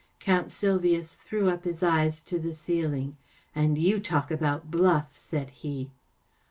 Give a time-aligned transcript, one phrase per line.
[0.01, 3.17] ‚ÄĚ Count Sylvius threw up his eyes to the ceiling.
[3.53, 5.13] 44 And you talk about bluff!
[5.13, 5.91] ‚ÄĚ said he.